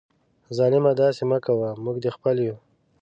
ظالمه 0.57 0.91
داسي 0.99 1.23
مه 1.31 1.37
کوه، 1.45 1.69
موږ 1.83 1.95
دي 2.03 2.09
خپل 2.15 2.35
یو 2.47 2.55